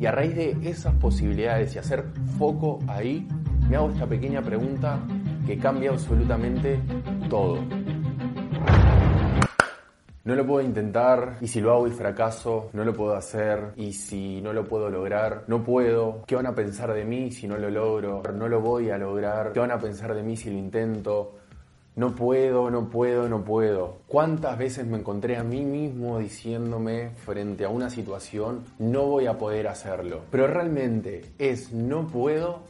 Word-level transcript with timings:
Y 0.00 0.06
a 0.06 0.12
raíz 0.12 0.34
de 0.34 0.56
esas 0.62 0.94
posibilidades 0.94 1.74
y 1.74 1.78
hacer 1.78 2.02
foco 2.38 2.78
ahí, 2.88 3.28
me 3.68 3.76
hago 3.76 3.90
esta 3.90 4.06
pequeña 4.06 4.40
pregunta 4.40 4.98
que 5.46 5.58
cambia 5.58 5.90
absolutamente 5.90 6.80
todo. 7.28 7.58
No 10.24 10.34
lo 10.34 10.46
puedo 10.46 10.62
intentar 10.62 11.36
y 11.42 11.48
si 11.48 11.60
lo 11.60 11.72
hago 11.72 11.86
y 11.86 11.90
fracaso, 11.90 12.70
no 12.72 12.82
lo 12.82 12.94
puedo 12.94 13.14
hacer 13.14 13.72
y 13.76 13.92
si 13.92 14.40
no 14.40 14.54
lo 14.54 14.64
puedo 14.64 14.88
lograr, 14.88 15.44
no 15.48 15.62
puedo. 15.62 16.22
¿Qué 16.26 16.34
van 16.34 16.46
a 16.46 16.54
pensar 16.54 16.94
de 16.94 17.04
mí 17.04 17.30
si 17.30 17.46
no 17.46 17.58
lo 17.58 17.68
logro? 17.68 18.22
No 18.34 18.48
lo 18.48 18.62
voy 18.62 18.88
a 18.88 18.96
lograr. 18.96 19.52
¿Qué 19.52 19.60
van 19.60 19.72
a 19.72 19.78
pensar 19.78 20.14
de 20.14 20.22
mí 20.22 20.34
si 20.34 20.48
lo 20.48 20.56
intento? 20.56 21.39
No 22.00 22.14
puedo, 22.14 22.70
no 22.70 22.88
puedo, 22.88 23.28
no 23.28 23.44
puedo. 23.44 23.98
¿Cuántas 24.06 24.56
veces 24.56 24.86
me 24.86 24.96
encontré 24.96 25.36
a 25.36 25.44
mí 25.44 25.66
mismo 25.66 26.18
diciéndome 26.18 27.10
frente 27.10 27.66
a 27.66 27.68
una 27.68 27.90
situación, 27.90 28.64
no 28.78 29.04
voy 29.04 29.26
a 29.26 29.36
poder 29.36 29.68
hacerlo? 29.68 30.22
Pero 30.30 30.46
realmente 30.46 31.26
es 31.38 31.74
no 31.74 32.06
puedo 32.06 32.62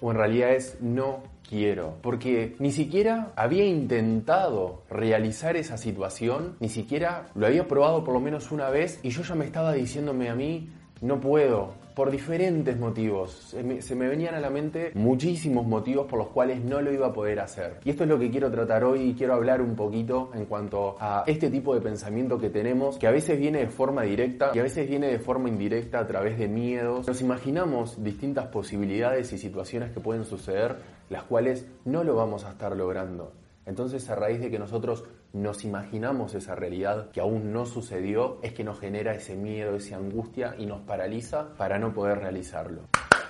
o 0.00 0.10
en 0.10 0.16
realidad 0.16 0.50
es 0.50 0.78
no 0.80 1.22
quiero. 1.48 1.98
Porque 2.02 2.56
ni 2.58 2.72
siquiera 2.72 3.30
había 3.36 3.66
intentado 3.66 4.82
realizar 4.90 5.54
esa 5.54 5.76
situación, 5.76 6.56
ni 6.58 6.70
siquiera 6.70 7.26
lo 7.36 7.46
había 7.46 7.68
probado 7.68 8.02
por 8.02 8.14
lo 8.14 8.20
menos 8.20 8.50
una 8.50 8.68
vez 8.68 8.98
y 9.04 9.10
yo 9.10 9.22
ya 9.22 9.36
me 9.36 9.44
estaba 9.44 9.74
diciéndome 9.74 10.28
a 10.28 10.34
mí, 10.34 10.72
no 11.02 11.20
puedo, 11.20 11.74
por 11.94 12.10
diferentes 12.10 12.78
motivos. 12.78 13.32
Se 13.32 13.62
me, 13.62 14.08
venían 14.08 14.34
a 14.34 14.40
la 14.40 14.50
mente 14.50 14.92
muchísimos 14.94 15.66
motivos 15.66 16.06
por 16.06 16.18
los 16.18 16.28
cuales 16.28 16.64
no 16.64 16.80
lo 16.80 16.92
iba 16.92 17.08
a 17.08 17.12
poder 17.12 17.40
hacer. 17.40 17.80
Y 17.84 17.90
esto 17.90 18.04
es 18.04 18.08
lo 18.08 18.18
que 18.18 18.30
quiero 18.30 18.50
tratar 18.50 18.84
hoy 18.84 19.10
y 19.10 19.14
quiero 19.14 19.34
hablar 19.34 19.60
un 19.60 19.74
poquito 19.74 20.30
en 20.34 20.46
cuanto 20.46 20.96
a 21.00 21.24
este 21.26 21.50
tipo 21.50 21.74
de 21.74 21.80
pensamiento 21.80 22.38
que 22.38 22.50
tenemos, 22.50 22.98
que 22.98 23.06
a 23.06 23.10
veces 23.10 23.38
viene 23.38 23.58
de 23.58 23.68
forma 23.68 24.02
directa 24.02 24.52
y 24.54 24.58
a 24.60 24.62
veces 24.62 24.88
viene 24.88 25.08
de 25.08 25.18
forma 25.18 25.48
indirecta 25.48 25.98
a 25.98 26.06
través 26.06 26.38
de 26.38 26.48
miedos. 26.48 27.06
Nos 27.06 27.20
imaginamos 27.20 28.02
distintas 28.02 28.46
posibilidades 28.46 29.32
y 29.32 29.38
situaciones 29.38 29.90
que 29.90 30.00
pueden 30.00 30.24
suceder, 30.24 30.76
las 31.10 31.24
cuales 31.24 31.66
no 31.84 32.04
lo 32.04 32.14
vamos 32.14 32.44
a 32.44 32.52
estar 32.52 32.76
logrando. 32.76 33.32
Entonces, 33.66 34.08
a 34.10 34.16
raíz 34.16 34.40
de 34.40 34.50
que 34.50 34.58
nosotros 34.58 35.04
nos 35.32 35.64
imaginamos 35.64 36.34
esa 36.34 36.54
realidad 36.54 37.10
que 37.10 37.20
aún 37.20 37.52
no 37.52 37.66
sucedió, 37.66 38.38
es 38.42 38.52
que 38.52 38.64
nos 38.64 38.78
genera 38.78 39.14
ese 39.14 39.36
miedo, 39.36 39.76
esa 39.76 39.96
angustia 39.96 40.54
y 40.58 40.66
nos 40.66 40.82
paraliza 40.82 41.54
para 41.56 41.78
no 41.78 41.92
poder 41.92 42.18
realizarlo. 42.18 42.82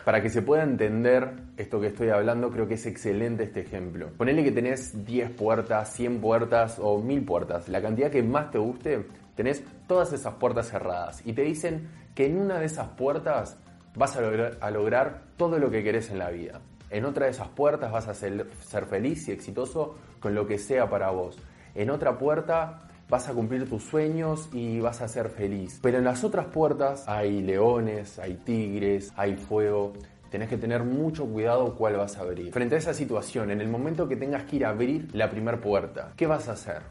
Para 0.04 0.20
que 0.20 0.30
se 0.30 0.42
pueda 0.42 0.64
entender 0.64 1.34
esto 1.56 1.80
que 1.80 1.86
estoy 1.86 2.08
hablando, 2.08 2.50
creo 2.50 2.66
que 2.66 2.74
es 2.74 2.86
excelente 2.86 3.44
este 3.44 3.60
ejemplo. 3.60 4.10
Ponele 4.16 4.42
que 4.42 4.50
tenés 4.50 5.04
10 5.04 5.30
puertas, 5.30 5.92
100 5.92 6.20
puertas 6.20 6.78
o 6.80 7.00
1000 7.00 7.24
puertas, 7.24 7.68
la 7.68 7.80
cantidad 7.80 8.10
que 8.10 8.22
más 8.22 8.50
te 8.50 8.58
guste, 8.58 9.06
tenés 9.36 9.62
todas 9.86 10.12
esas 10.12 10.34
puertas 10.34 10.68
cerradas 10.68 11.22
y 11.24 11.32
te 11.32 11.42
dicen 11.42 11.88
que 12.16 12.26
en 12.26 12.38
una 12.38 12.58
de 12.58 12.66
esas 12.66 12.88
puertas 12.88 13.56
vas 13.94 14.16
a 14.16 14.70
lograr, 14.70 15.22
todo 15.36 15.58
lo 15.58 15.70
que 15.70 15.82
querés 15.82 16.10
en 16.10 16.18
la 16.18 16.30
vida. 16.30 16.60
En 16.90 17.04
otra 17.04 17.26
de 17.26 17.32
esas 17.32 17.48
puertas 17.48 17.90
vas 17.92 18.08
a 18.08 18.14
ser, 18.14 18.46
feliz 18.88 19.28
y 19.28 19.32
exitoso 19.32 19.96
con 20.20 20.34
lo 20.34 20.46
que 20.46 20.58
sea 20.58 20.88
para 20.90 21.10
vos. 21.10 21.38
En 21.74 21.90
otra 21.90 22.18
puerta 22.18 22.82
vas 23.08 23.28
a 23.28 23.34
cumplir 23.34 23.68
tus 23.68 23.82
sueños 23.82 24.48
y 24.52 24.80
vas 24.80 25.00
a 25.00 25.08
ser 25.08 25.28
feliz. 25.28 25.78
Pero 25.82 25.98
en 25.98 26.04
las 26.04 26.24
otras 26.24 26.46
puertas 26.46 27.08
hay 27.08 27.42
leones, 27.42 28.18
hay 28.18 28.34
tigres, 28.34 29.12
hay 29.16 29.36
fuego. 29.36 29.92
Tenés 30.30 30.48
que 30.48 30.56
tener 30.56 30.82
mucho 30.82 31.26
cuidado 31.26 31.74
cuál 31.74 31.96
vas 31.96 32.16
a 32.16 32.22
abrir. 32.22 32.52
Frente 32.52 32.76
a 32.76 32.78
esa 32.78 32.94
situación, 32.94 33.50
en 33.50 33.60
el 33.60 33.68
momento 33.68 34.08
que 34.08 34.16
tengas 34.16 34.44
que 34.44 34.56
ir 34.56 34.64
a 34.64 34.70
abrir 34.70 35.14
la 35.14 35.30
primera 35.30 35.60
puerta, 35.60 36.12
¿qué 36.16 36.26
vas 36.26 36.48
a 36.48 36.52
hacer? 36.52 36.82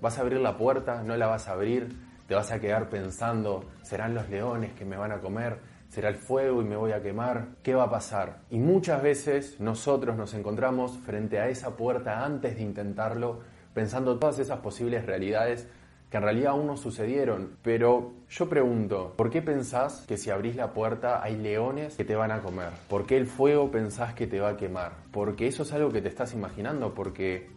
¿Vas 0.00 0.18
a 0.18 0.22
abrir 0.22 0.40
la 0.40 0.56
puerta? 0.56 1.02
¿No 1.02 1.16
la 1.16 1.26
vas 1.26 1.48
a 1.48 1.52
abrir? 1.52 1.94
¿Te 2.26 2.34
vas 2.34 2.50
a 2.50 2.58
quedar 2.58 2.88
pensando, 2.88 3.64
serán 3.82 4.14
los 4.14 4.28
leones 4.28 4.72
que 4.72 4.84
me 4.84 4.96
van 4.96 5.12
a 5.12 5.20
comer? 5.20 5.58
será 5.88 6.08
el 6.08 6.16
fuego 6.16 6.60
y 6.60 6.64
me 6.64 6.76
voy 6.76 6.92
a 6.92 7.02
quemar, 7.02 7.48
¿qué 7.62 7.74
va 7.74 7.84
a 7.84 7.90
pasar? 7.90 8.40
Y 8.50 8.58
muchas 8.58 9.02
veces 9.02 9.60
nosotros 9.60 10.16
nos 10.16 10.34
encontramos 10.34 10.98
frente 10.98 11.38
a 11.38 11.48
esa 11.48 11.76
puerta 11.76 12.24
antes 12.24 12.56
de 12.56 12.62
intentarlo, 12.62 13.40
pensando 13.76 14.18
todas 14.18 14.38
esas 14.38 14.60
posibles 14.60 15.04
realidades 15.04 15.68
que 16.10 16.16
en 16.16 16.22
realidad 16.22 16.52
aún 16.52 16.66
no 16.66 16.78
sucedieron. 16.78 17.58
Pero 17.60 18.14
yo 18.30 18.48
pregunto, 18.48 19.12
¿por 19.18 19.28
qué 19.28 19.42
pensás 19.42 20.06
que 20.08 20.16
si 20.16 20.30
abrís 20.30 20.56
la 20.56 20.72
puerta 20.72 21.22
hay 21.22 21.36
leones 21.36 21.94
que 21.94 22.06
te 22.06 22.16
van 22.16 22.30
a 22.30 22.40
comer? 22.40 22.70
¿Por 22.88 23.04
qué 23.04 23.18
el 23.18 23.26
fuego 23.26 23.70
pensás 23.70 24.14
que 24.14 24.26
te 24.26 24.40
va 24.40 24.48
a 24.48 24.56
quemar? 24.56 24.92
Porque 25.12 25.46
eso 25.46 25.62
es 25.62 25.74
algo 25.74 25.90
que 25.90 26.00
te 26.00 26.08
estás 26.08 26.32
imaginando, 26.32 26.94
porque 26.94 27.50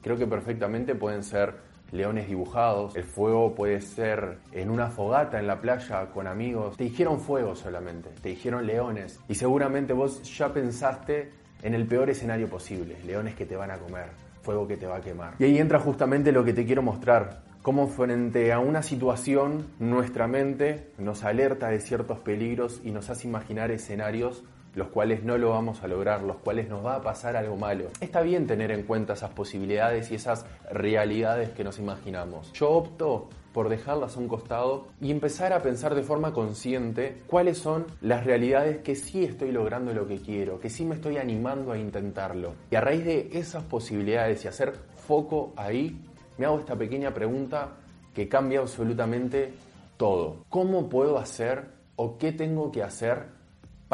creo 0.00 0.16
que 0.16 0.28
perfectamente 0.28 0.94
pueden 0.94 1.24
ser 1.24 1.56
leones 1.90 2.28
dibujados. 2.28 2.94
El 2.94 3.02
fuego 3.02 3.56
puede 3.56 3.80
ser 3.80 4.38
en 4.52 4.70
una 4.70 4.90
fogata 4.90 5.40
en 5.40 5.48
la 5.48 5.60
playa 5.60 6.06
con 6.12 6.28
amigos. 6.28 6.76
Te 6.76 6.84
dijeron 6.84 7.18
fuego 7.18 7.56
solamente, 7.56 8.10
te 8.22 8.28
dijeron 8.28 8.64
leones. 8.64 9.18
Y 9.28 9.34
seguramente 9.34 9.92
vos 9.92 10.22
ya 10.38 10.52
pensaste 10.52 11.32
en 11.64 11.74
el 11.74 11.84
peor 11.88 12.10
escenario 12.10 12.48
posible, 12.48 12.96
leones 13.04 13.34
que 13.34 13.44
te 13.44 13.56
van 13.56 13.72
a 13.72 13.78
comer, 13.78 14.10
fuego 14.44 14.68
que 14.68 14.76
te 14.76 14.86
va 14.86 14.96
a 14.96 15.00
quemar. 15.00 15.34
Y 15.38 15.44
ahí 15.44 15.58
entra 15.58 15.80
justamente 15.80 16.30
lo 16.30 16.44
que 16.44 16.52
te 16.52 16.64
quiero 16.64 16.82
mostrar. 16.82 17.42
Cómo 17.62 17.88
frente 17.88 18.52
a 18.52 18.58
una 18.58 18.82
situación 18.82 19.66
nuestra 19.78 20.28
mente 20.28 20.92
nos 20.98 21.24
alerta 21.24 21.70
de 21.70 21.80
ciertos 21.80 22.18
peligros 22.18 22.82
y 22.84 22.90
nos 22.90 23.08
hace 23.08 23.26
imaginar 23.26 23.70
escenarios 23.70 24.44
los 24.74 24.88
cuales 24.88 25.24
no 25.24 25.38
lo 25.38 25.50
vamos 25.50 25.82
a 25.82 25.88
lograr, 25.88 26.22
los 26.22 26.36
cuales 26.36 26.68
nos 26.68 26.84
va 26.84 26.96
a 26.96 27.02
pasar 27.02 27.36
algo 27.36 27.56
malo. 27.56 27.86
Está 28.00 28.20
bien 28.20 28.46
tener 28.46 28.70
en 28.70 28.82
cuenta 28.82 29.14
esas 29.14 29.30
posibilidades 29.30 30.10
y 30.10 30.16
esas 30.16 30.46
realidades 30.70 31.50
que 31.50 31.64
nos 31.64 31.78
imaginamos. 31.78 32.52
Yo 32.52 32.70
opto 32.70 33.28
por 33.52 33.68
dejarlas 33.68 34.16
a 34.16 34.20
un 34.20 34.26
costado 34.26 34.88
y 35.00 35.12
empezar 35.12 35.52
a 35.52 35.62
pensar 35.62 35.94
de 35.94 36.02
forma 36.02 36.32
consciente 36.32 37.22
cuáles 37.28 37.58
son 37.58 37.86
las 38.00 38.24
realidades 38.24 38.78
que 38.78 38.96
sí 38.96 39.24
estoy 39.24 39.52
logrando 39.52 39.94
lo 39.94 40.08
que 40.08 40.18
quiero, 40.18 40.58
que 40.58 40.68
sí 40.68 40.84
me 40.84 40.96
estoy 40.96 41.18
animando 41.18 41.70
a 41.70 41.78
intentarlo. 41.78 42.54
Y 42.72 42.74
a 42.74 42.80
raíz 42.80 43.04
de 43.04 43.30
esas 43.32 43.62
posibilidades 43.62 44.44
y 44.44 44.48
hacer 44.48 44.74
foco 45.06 45.52
ahí, 45.56 46.04
me 46.36 46.46
hago 46.46 46.58
esta 46.58 46.74
pequeña 46.74 47.14
pregunta 47.14 47.76
que 48.12 48.28
cambia 48.28 48.58
absolutamente 48.58 49.52
todo. 49.96 50.44
¿Cómo 50.48 50.88
puedo 50.88 51.18
hacer 51.18 51.66
o 51.94 52.18
qué 52.18 52.32
tengo 52.32 52.72
que 52.72 52.82
hacer 52.82 53.28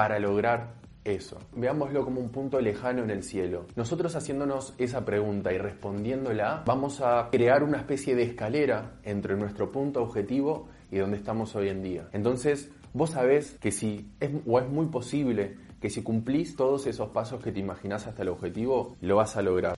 para 0.00 0.18
lograr 0.18 0.76
eso. 1.04 1.38
Veámoslo 1.54 2.06
como 2.06 2.22
un 2.22 2.30
punto 2.30 2.58
lejano 2.58 3.02
en 3.02 3.10
el 3.10 3.22
cielo. 3.22 3.66
Nosotros 3.76 4.16
haciéndonos 4.16 4.72
esa 4.78 5.04
pregunta 5.04 5.52
y 5.52 5.58
respondiéndola, 5.58 6.62
vamos 6.64 7.02
a 7.02 7.28
crear 7.30 7.62
una 7.62 7.76
especie 7.76 8.16
de 8.16 8.22
escalera 8.22 8.92
entre 9.02 9.36
nuestro 9.36 9.70
punto 9.70 10.02
objetivo 10.02 10.68
y 10.90 10.96
donde 10.96 11.18
estamos 11.18 11.54
hoy 11.54 11.68
en 11.68 11.82
día. 11.82 12.08
Entonces, 12.14 12.70
vos 12.94 13.10
sabés 13.10 13.58
que 13.60 13.70
si 13.70 14.10
es 14.20 14.30
o 14.46 14.58
es 14.58 14.66
muy 14.70 14.86
posible 14.86 15.58
que 15.82 15.90
si 15.90 16.02
cumplís 16.02 16.56
todos 16.56 16.86
esos 16.86 17.10
pasos 17.10 17.42
que 17.42 17.52
te 17.52 17.60
imaginás 17.60 18.06
hasta 18.06 18.22
el 18.22 18.30
objetivo, 18.30 18.96
lo 19.02 19.16
vas 19.16 19.36
a 19.36 19.42
lograr. 19.42 19.76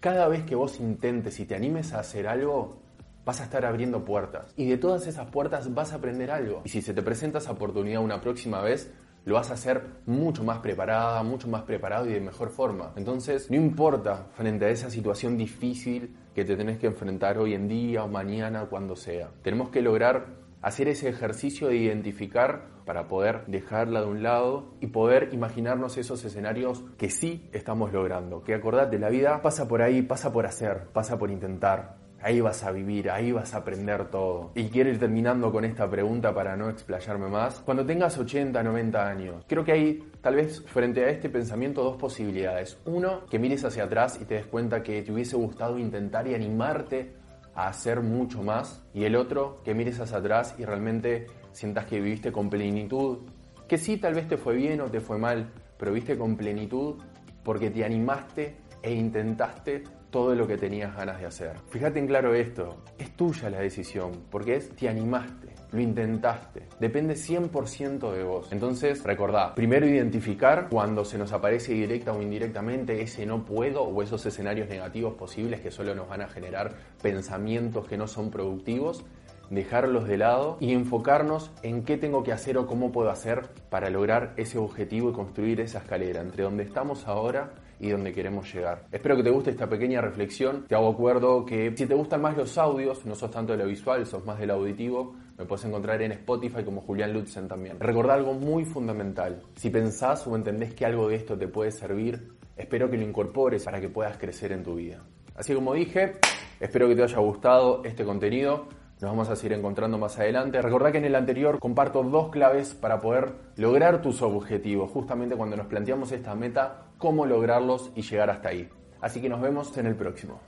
Cada 0.00 0.26
vez 0.26 0.42
que 0.42 0.56
vos 0.56 0.80
intentes 0.80 1.38
y 1.38 1.44
te 1.44 1.54
animes 1.54 1.92
a 1.92 2.00
hacer 2.00 2.26
algo, 2.26 2.80
vas 3.24 3.40
a 3.40 3.44
estar 3.44 3.64
abriendo 3.64 4.04
puertas. 4.04 4.52
Y 4.56 4.66
de 4.66 4.76
todas 4.76 5.06
esas 5.06 5.28
puertas 5.28 5.72
vas 5.72 5.92
a 5.92 5.96
aprender 5.96 6.32
algo. 6.32 6.62
Y 6.64 6.70
si 6.70 6.82
se 6.82 6.94
te 6.94 7.02
presenta 7.02 7.38
esa 7.38 7.52
oportunidad 7.52 8.02
una 8.02 8.20
próxima 8.20 8.60
vez, 8.60 8.92
lo 9.24 9.34
vas 9.34 9.50
a 9.50 9.54
hacer 9.54 9.82
mucho 10.06 10.44
más 10.44 10.58
preparada, 10.58 11.22
mucho 11.22 11.48
más 11.48 11.62
preparado 11.62 12.06
y 12.06 12.12
de 12.12 12.20
mejor 12.20 12.50
forma. 12.50 12.92
Entonces, 12.96 13.50
no 13.50 13.56
importa 13.56 14.28
frente 14.34 14.64
a 14.64 14.70
esa 14.70 14.90
situación 14.90 15.36
difícil 15.36 16.16
que 16.34 16.44
te 16.44 16.56
tenés 16.56 16.78
que 16.78 16.86
enfrentar 16.86 17.38
hoy 17.38 17.54
en 17.54 17.68
día 17.68 18.04
o 18.04 18.08
mañana, 18.08 18.66
cuando 18.66 18.96
sea. 18.96 19.30
Tenemos 19.42 19.70
que 19.70 19.82
lograr 19.82 20.40
hacer 20.62 20.88
ese 20.88 21.08
ejercicio 21.08 21.68
de 21.68 21.76
identificar 21.76 22.68
para 22.84 23.08
poder 23.08 23.46
dejarla 23.46 24.00
de 24.00 24.06
un 24.06 24.22
lado 24.22 24.74
y 24.80 24.88
poder 24.88 25.30
imaginarnos 25.32 25.96
esos 25.96 26.24
escenarios 26.24 26.82
que 26.98 27.08
sí 27.08 27.48
estamos 27.52 27.92
logrando. 27.92 28.42
Que 28.42 28.54
acordate, 28.54 28.98
la 28.98 29.10
vida 29.10 29.42
pasa 29.42 29.68
por 29.68 29.82
ahí, 29.82 30.02
pasa 30.02 30.32
por 30.32 30.46
hacer, 30.46 30.88
pasa 30.92 31.18
por 31.18 31.30
intentar, 31.30 31.98
Ahí 32.22 32.40
vas 32.40 32.62
a 32.64 32.70
vivir, 32.70 33.10
ahí 33.10 33.32
vas 33.32 33.54
a 33.54 33.58
aprender 33.58 34.10
todo. 34.10 34.50
Y 34.54 34.68
quiero 34.68 34.90
ir 34.90 34.98
terminando 34.98 35.50
con 35.50 35.64
esta 35.64 35.88
pregunta 35.88 36.34
para 36.34 36.56
no 36.56 36.68
explayarme 36.68 37.28
más. 37.28 37.60
Cuando 37.60 37.84
tengas 37.86 38.18
80, 38.18 38.62
90 38.62 39.08
años, 39.08 39.44
creo 39.46 39.64
que 39.64 39.72
hay 39.72 40.12
tal 40.20 40.36
vez 40.36 40.62
frente 40.66 41.04
a 41.04 41.08
este 41.08 41.30
pensamiento 41.30 41.82
dos 41.82 41.96
posibilidades. 41.96 42.78
Uno, 42.84 43.24
que 43.30 43.38
mires 43.38 43.64
hacia 43.64 43.84
atrás 43.84 44.18
y 44.20 44.26
te 44.26 44.34
des 44.34 44.46
cuenta 44.46 44.82
que 44.82 45.02
te 45.02 45.12
hubiese 45.12 45.36
gustado 45.36 45.78
intentar 45.78 46.26
y 46.26 46.34
animarte 46.34 47.14
a 47.54 47.68
hacer 47.68 48.00
mucho 48.00 48.42
más. 48.42 48.82
Y 48.92 49.04
el 49.04 49.16
otro, 49.16 49.62
que 49.64 49.74
mires 49.74 49.98
hacia 50.00 50.18
atrás 50.18 50.54
y 50.58 50.64
realmente 50.64 51.26
sientas 51.52 51.86
que 51.86 52.00
viviste 52.00 52.32
con 52.32 52.50
plenitud, 52.50 53.18
que 53.66 53.78
sí, 53.78 53.96
tal 53.96 54.14
vez 54.14 54.28
te 54.28 54.36
fue 54.36 54.56
bien 54.56 54.80
o 54.80 54.90
te 54.90 55.00
fue 55.00 55.16
mal, 55.16 55.50
pero 55.78 55.92
viste 55.92 56.18
con 56.18 56.36
plenitud 56.36 56.96
porque 57.44 57.70
te 57.70 57.84
animaste 57.84 58.56
e 58.82 58.92
intentaste 58.92 59.84
todo 60.10 60.34
lo 60.34 60.46
que 60.46 60.56
tenías 60.56 60.94
ganas 60.96 61.20
de 61.20 61.26
hacer. 61.26 61.52
Fíjate 61.68 61.98
en 61.98 62.06
claro 62.06 62.34
esto, 62.34 62.82
es 62.98 63.16
tuya 63.16 63.48
la 63.48 63.60
decisión, 63.60 64.24
porque 64.30 64.56
es 64.56 64.70
te 64.70 64.88
animaste, 64.88 65.48
lo 65.72 65.80
intentaste, 65.80 66.66
depende 66.80 67.14
100% 67.14 68.12
de 68.12 68.24
vos. 68.24 68.50
Entonces, 68.50 69.04
recordá, 69.04 69.54
primero 69.54 69.86
identificar 69.86 70.68
cuando 70.68 71.04
se 71.04 71.16
nos 71.16 71.32
aparece 71.32 71.72
directa 71.72 72.12
o 72.12 72.20
indirectamente 72.20 73.00
ese 73.02 73.24
no 73.24 73.44
puedo 73.44 73.82
o 73.82 74.02
esos 74.02 74.24
escenarios 74.26 74.68
negativos 74.68 75.14
posibles 75.14 75.60
que 75.60 75.70
solo 75.70 75.94
nos 75.94 76.08
van 76.08 76.22
a 76.22 76.28
generar 76.28 76.74
pensamientos 77.00 77.86
que 77.86 77.96
no 77.96 78.08
son 78.08 78.30
productivos 78.30 79.04
dejarlos 79.50 80.06
de 80.06 80.16
lado 80.16 80.56
y 80.60 80.72
enfocarnos 80.72 81.50
en 81.64 81.82
qué 81.82 81.96
tengo 81.96 82.22
que 82.22 82.32
hacer 82.32 82.56
o 82.56 82.68
cómo 82.68 82.92
puedo 82.92 83.10
hacer 83.10 83.48
para 83.68 83.90
lograr 83.90 84.32
ese 84.36 84.58
objetivo 84.58 85.10
y 85.10 85.12
construir 85.12 85.60
esa 85.60 85.78
escalera 85.78 86.20
entre 86.20 86.44
donde 86.44 86.62
estamos 86.62 87.08
ahora 87.08 87.50
y 87.80 87.88
donde 87.88 88.12
queremos 88.12 88.52
llegar. 88.52 88.86
Espero 88.92 89.16
que 89.16 89.22
te 89.22 89.30
guste 89.30 89.50
esta 89.50 89.68
pequeña 89.68 90.00
reflexión. 90.00 90.66
Te 90.68 90.74
hago 90.74 90.90
acuerdo 90.90 91.44
que 91.44 91.72
si 91.74 91.86
te 91.86 91.94
gustan 91.94 92.20
más 92.20 92.36
los 92.36 92.56
audios, 92.58 93.04
no 93.06 93.14
sos 93.14 93.30
tanto 93.30 93.52
de 93.52 93.58
lo 93.58 93.66
visual, 93.66 94.06
sos 94.06 94.24
más 94.24 94.38
del 94.38 94.50
auditivo, 94.50 95.14
me 95.38 95.46
puedes 95.46 95.64
encontrar 95.64 96.02
en 96.02 96.12
Spotify 96.12 96.62
como 96.62 96.82
Julián 96.82 97.14
Lutzen 97.14 97.48
también. 97.48 97.80
Recordá 97.80 98.14
algo 98.14 98.34
muy 98.34 98.66
fundamental. 98.66 99.42
Si 99.56 99.70
pensás 99.70 100.26
o 100.26 100.36
entendés 100.36 100.74
que 100.74 100.84
algo 100.84 101.08
de 101.08 101.16
esto 101.16 101.38
te 101.38 101.48
puede 101.48 101.70
servir, 101.70 102.34
espero 102.56 102.90
que 102.90 102.98
lo 102.98 103.04
incorpores 103.04 103.64
para 103.64 103.80
que 103.80 103.88
puedas 103.88 104.18
crecer 104.18 104.52
en 104.52 104.62
tu 104.62 104.74
vida. 104.74 105.02
Así 105.34 105.54
como 105.54 105.72
dije, 105.72 106.16
espero 106.60 106.86
que 106.88 106.94
te 106.94 107.04
haya 107.04 107.18
gustado 107.18 107.82
este 107.84 108.04
contenido. 108.04 108.68
Nos 109.00 109.12
vamos 109.12 109.30
a 109.30 109.36
seguir 109.36 109.54
encontrando 109.54 109.96
más 109.96 110.18
adelante. 110.18 110.60
Recordá 110.60 110.92
que 110.92 110.98
en 110.98 111.06
el 111.06 111.14
anterior 111.14 111.58
comparto 111.58 112.02
dos 112.02 112.28
claves 112.28 112.74
para 112.74 113.00
poder 113.00 113.32
lograr 113.56 114.02
tus 114.02 114.20
objetivos, 114.20 114.90
justamente 114.90 115.36
cuando 115.36 115.56
nos 115.56 115.68
planteamos 115.68 116.12
esta 116.12 116.34
meta, 116.34 116.88
cómo 116.98 117.24
lograrlos 117.24 117.92
y 117.94 118.02
llegar 118.02 118.28
hasta 118.28 118.50
ahí. 118.50 118.68
Así 119.00 119.22
que 119.22 119.30
nos 119.30 119.40
vemos 119.40 119.74
en 119.78 119.86
el 119.86 119.94
próximo. 119.94 120.40